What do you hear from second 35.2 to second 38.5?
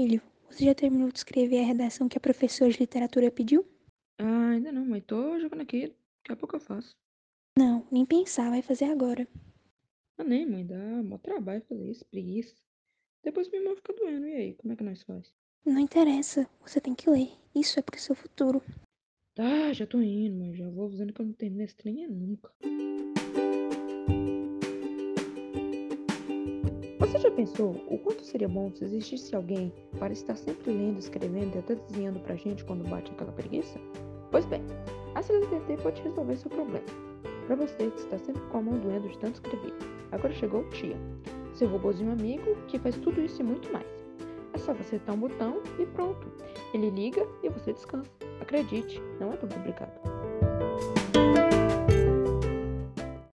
CLTT pode resolver seu problema. Para você que está sempre